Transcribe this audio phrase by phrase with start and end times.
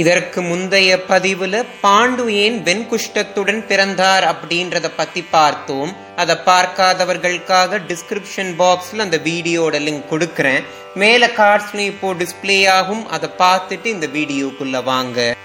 [0.00, 5.92] இதற்கு முந்தைய பதிவுல பாண்டு ஏன் வெண்குஷ்டத்துடன் பிறந்தார் அப்படின்றத பத்தி பார்த்தோம்.
[6.16, 10.64] அதை பார்க்காதவர்களுக்காக டிஸ்கிரிப்ஷன் பாக்ஸ்ல அந்த வீடியோட லிங்க் கொடுக்கறேன்.
[10.94, 13.04] மேல கார்ட்ஸ்லயும் இப்போ டிஸ்பிளே ஆகும்.
[13.08, 15.36] அதை பார்த்துட்டு இந்த வீடியோக்குள்ள வாங்க.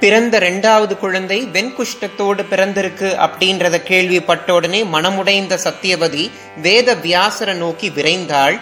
[0.00, 6.30] பிறந்த ரெண்டாவது குழந்தை வெண்குஷ்டத்தோடு பிறந்திருக்கு அப்படின்றத கேள்விப்பட்ட உடனே மனமுடைந்த சத்தியவதி
[6.62, 8.58] வேத வியாசரை நோக்கி விரைந்தாள்.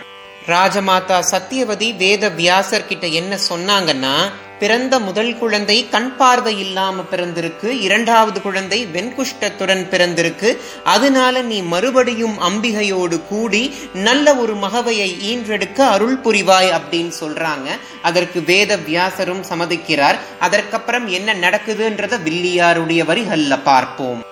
[0.49, 4.17] ராஜமாதா சத்தியவதி வேத வியாசர் கிட்ட என்ன சொன்னாங்கன்னா
[4.59, 13.21] பிறந்த முதல் குழந்தை கண் பார்வை இல்லாம பிறந்திருக்கு இரண்டாவது குழந்தை வெண்குஷ்டத்துடன் பிறந்திருக்கு அதனால நீ மறுபடியும் அம்பிகையோடு
[13.29, 17.69] கூடி நல்ல ஒரு மகவையை ஈன்றெடுக்க அருள் புரிவாய் அப்படின்னு சொல்றாங்க.
[18.03, 20.19] அதற்கு வேத வியாசரும் சம்மதிக்கிறார்.
[20.41, 24.23] அதற்கப்புறம் என்ன நடக்குதுன்றத வில்லியாருடைய வரிகள்ல பார்ப்போம்.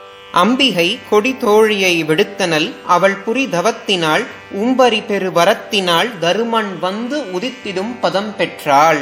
[0.41, 4.25] அம்பிகை கொடி தோழியை விடுத்தனல் அவள் புரிதவத்தினால்
[4.63, 9.01] உம்பரி பெரு வரத்தினாள் தருமன் வந்து உதித்திடும் பதம் பெற்றாள்.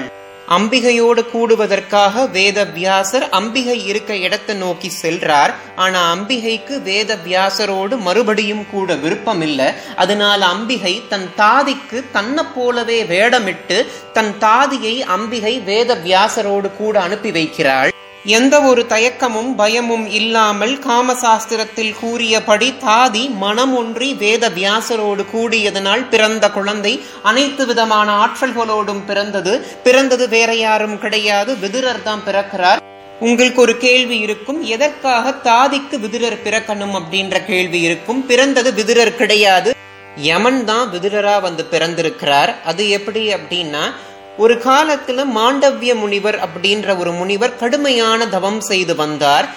[0.49, 5.55] அம்பிகையோடு கூடுவதற்காக வேதவியாசர் அம்பிகை இருக்க இடத்தை நோக்கி செல்றார்.
[5.77, 14.39] ஆனா அம்பிகைக்கு வேதவியாசரோடு மறுபடியும் கூட விருப்பம் இல்ல அதனால அம்பிகை தன் தாதிக்கு தன்னை போலவே வேடமிட்டு தன்
[14.39, 17.91] தாதியை அம்பிகை வேதவியாசரோடு கூட அனுப்பி வைக்கிறாள்.
[18.25, 27.03] எந்த ஒரு தயக்கமும் பயமும் இல்லாமல் காமசாஸ்திரத்தில் கூறியபடி தாதி மனம் ஒன்றி வேத வியாசரோடு கூடியதனால் பிறந்த குழந்தை
[27.23, 29.67] அனைத்து விதமான ஆற்றல்களோடும் பிறந்தது.
[29.83, 31.55] பிறந்தது வேற யாரும் கிடையாது.
[31.57, 32.81] விதுரர் தான் பிறக்கிறார்.
[33.21, 34.63] உங்களுக்கு ஒரு கேள்வி இருக்கும்.
[34.63, 38.27] எதற்காக தாதிக்கு விதுரர் பிறக்கணும் அப்படின்ற கேள்வி இருக்கும்.
[38.27, 39.73] பிறந்தது விதுரர் கிடையாது.
[40.17, 42.55] யமன் தான் விதுரரா வந்து பிறந்திருக்கிறார்.
[42.65, 43.93] அது எப்படி அப்படின்னா
[44.39, 49.49] ஒரு காலத்துல மாண்டவிய முனிவர் அப்படின்ற ஒரு முனிவர் கடுமையான தவம் செய்து வந்தார்.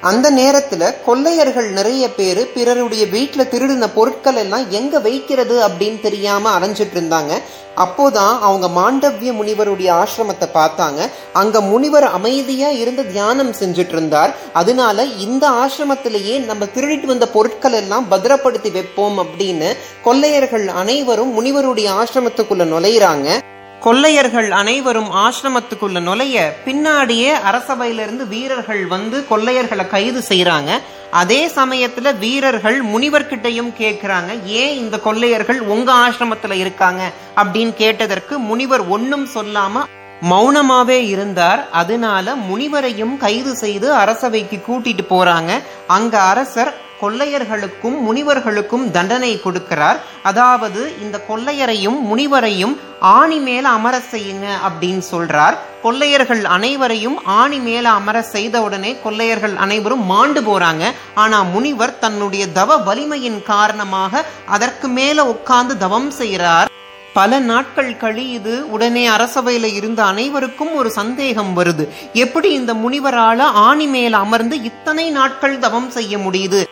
[0.00, 6.94] அந்த நேரத்துல கொள்ளையர்கள் நிறைய பேரு பிறருடைய வீட்டுல திருடின பொருட்கள் எல்லாம் எங்க வைக்கிறது அப்படின்னு தெரியாம அரைஞ்சிட்டு
[6.94, 7.42] இருந்தாங்க.
[7.76, 11.08] அப்போதான் அவங்க மாண்டவிய முனிவருடைய ஆசிரமத்தை பார்த்தாங்க.
[11.32, 14.36] அங்க முனிவர் அமைதியா இருந்து தியானம் செஞ்சுட்டு இருந்தார்.
[14.52, 22.64] அதனால இந்த ஆசிரமத்திலேயே நம்ம திருடிட்டு வந்த பொருட்கள் எல்லாம் பத்திரப்படுத்தி வைப்போம் அப்படின்னு கொள்ளையர்கள் அனைவரும் முனிவருடைய ஆசிரமத்துக்குள்ள
[22.64, 23.40] நுழையிறாங்க.
[23.82, 33.72] கொள்ளையர்கள் அனைவரும் ஆசிரமத்துக்குள்ள நுழைய பின்னாடியே அரசபையிலிருந்து வீரர்கள் வந்து கொள்ளையர்களை கைது செய்யறாங்க அதே சமயத்துல வீரர்கள் முனிவர்கிட்டையும்
[33.78, 37.10] கேட்கிறாங்க ஏன் இந்த கொள்ளையர்கள் உங்க ஆசிரமத்துல இருக்காங்க?
[37.36, 39.84] அப்படின்னு கேட்டதற்கு முனிவர் ஒன்னும் சொல்லாம
[40.30, 41.70] மௌனமாவே இருந்தார்.
[41.70, 45.62] அதனால முனிவரையும் கைது செய்து அரசவைக்கு கூட்டிட்டு போறாங்க.
[45.86, 49.98] அங்க அரசர் கொள்ளையர்களுக்கும் முனிவர்களுக்கும் தண்டனை கொடுக்கிறார்.
[50.22, 55.56] அதாவது இந்த கொள்ளையரையும் முனிவரையும் ஆணி மேல அமர செய்யுங்க அப்படின்னு சொல்றார்.
[55.82, 60.84] கொள்ளையர்கள் அனைவரையும் ஆணி மேல அமர செய்த உடனே கொள்ளையர்கள் அனைவரும் மாண்டு போறாங்க.
[61.14, 66.70] ஆனா முனிவர் தன்னுடைய தவ வலிமையின் காரணமாக அதற்கு மேல உட்கார்ந்து தவம் செய்கிறார்.
[67.14, 71.84] பல நாட்கள் கழியுது உடனே அரசவையில இருந்த அனைவருக்கும் ஒரு சந்தேகம் வருது.
[72.12, 76.62] எப்படி இந்த முனிவரால ஆணி மேல அமர்ந்து இத்தனை நாட்கள் தவம் செய்ய முடியுது?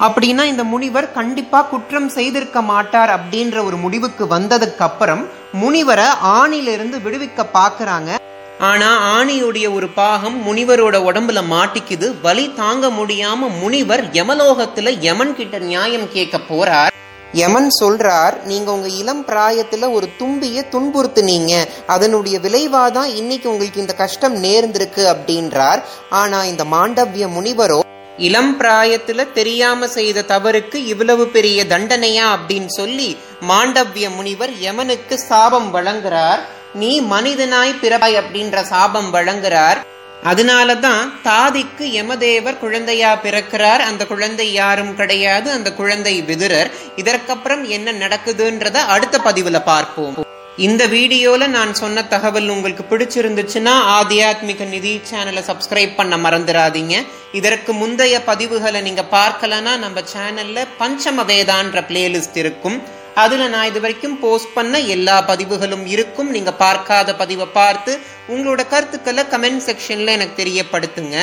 [0.00, 5.28] அப்படின்னா இந்த முனிவர் கண்டிப்பா குற்றம் செய்திருக்க மாட்டார் அப்படின்ற ஒரு முடிவுக்கு வந்ததுக்கு அப்புறம்
[5.62, 8.10] முனிவரை ஆணிலிருந்து விடுவிக்க பாக்குறாங்க
[8.58, 12.14] ஆனா ஆணியுடைய ஒரு பாகம் முனிவரோட உடம்புல மாட்டிக்குது.
[12.22, 16.92] வலி தாங்க முடியாம முனிவர் யமலோகத்துல யமன் கிட்ட நியாயம் கேட்க போறார்.
[17.32, 21.64] யமன் சொல்றார் நீங்க உங்க இளம் பிராயத்துல ஒரு தும்பிய துன்புறுத்துனீங்க.
[21.86, 25.82] அதனுடைய விளைவாதான் இன்னைக்கு உங்களுக்கு இந்த கஷ்டம் நேர்ந்திருக்கு அப்படின்றார்.
[26.10, 27.80] ஆனா இந்த மாண்டவிய முனிவரோ
[28.18, 33.16] இளம் பிராயத்துல தெரியாம செய்த தவறுக்கு இவ்வளவு பெரிய தண்டனையா அப்படின்னு சொல்லி
[33.48, 36.38] மாண்டவிய முனிவர் யமனுக்கு சாபம் வழங்குறார்.
[36.74, 39.76] நீ மனிதனாய் பிறப்பாய் அப்படின்ற சாபம் வழங்குறார்.
[40.24, 43.78] அதனாலதான் தாதிக்கு யமதேவர் குழந்தையா பிறக்கிறார்.
[43.78, 45.50] அந்த குழந்தை யாரும் கிடையாது.
[45.50, 46.70] அந்த குழந்தை விதுரர்.
[46.96, 50.24] இதற்கப்புறம் என்ன நடக்குதுன்றத அடுத்த பதிவுல பார்ப்போம்.
[50.56, 57.06] இந்த வீடியோல நான் சொன்ன தகவல் உங்களுக்கு பிடிச்சிருந்துச்சுன்னா ஆத்தியாத்மிக நிதி சேனலை சப்ஸ்கிரைப் பண்ண மறந்துடாதீங்க.
[57.40, 62.78] இதற்கு முந்தைய பதிவுகளை நீங்க பார்க்கலன்னா நம்ம சேனல்ல பஞ்சம வேதான்ற பிளேலிஸ்ட் இருக்கும்.
[63.22, 66.30] அதுல நான் இது வரைக்கும் போஸ்ட் பண்ண எல்லா பதிவுகளும் இருக்கும்.
[66.36, 67.92] நீங்க பார்க்காத பதிவை பார்த்து
[68.32, 71.16] உங்களோட கருத்துக்களை கமெண்ட் செக்ஷன்ல எனக்கு தெரியப்படுத்துங்க.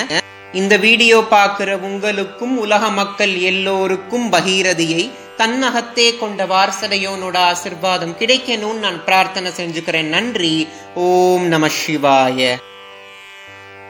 [0.61, 5.03] இந்த வீடியோ பார்க்கிற உங்களுக்கும் உலக மக்கள் எல்லோருக்கும் பகீரதியை
[5.37, 10.11] தன்னகத்தே கொண்ட வாரசடையோனோட ஆசிர்வாதம் கிடைக்கணும்னு நான் பிரார்த்தனை செஞ்சுக்கிறேன்.
[10.15, 10.53] நன்றி.
[11.07, 12.51] ஓம் நம சிவாய.